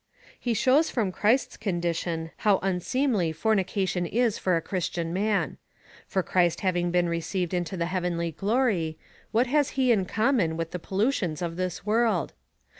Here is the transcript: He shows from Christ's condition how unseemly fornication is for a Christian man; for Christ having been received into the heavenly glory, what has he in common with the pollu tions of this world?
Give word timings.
He 0.39 0.55
shows 0.55 0.89
from 0.89 1.11
Christ's 1.11 1.57
condition 1.57 2.31
how 2.37 2.57
unseemly 2.63 3.31
fornication 3.31 4.07
is 4.07 4.39
for 4.39 4.55
a 4.57 4.59
Christian 4.61 5.13
man; 5.13 5.59
for 6.07 6.23
Christ 6.23 6.61
having 6.61 6.89
been 6.89 7.07
received 7.07 7.53
into 7.53 7.77
the 7.77 7.85
heavenly 7.85 8.31
glory, 8.31 8.97
what 9.31 9.45
has 9.45 9.71
he 9.77 9.91
in 9.91 10.05
common 10.05 10.57
with 10.57 10.71
the 10.71 10.79
pollu 10.79 11.13
tions 11.13 11.43
of 11.43 11.55
this 11.55 11.85
world? 11.85 12.33